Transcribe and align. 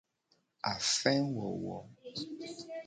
Afewowo. 0.73 1.75